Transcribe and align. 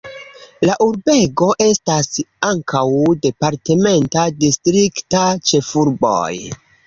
La 0.67 0.75
urbego 0.85 1.49
estas 1.65 2.09
ankaŭ 2.47 2.81
departementa 3.27 4.25
distrikta 4.45 5.23
ĉefurboj. 5.51 6.35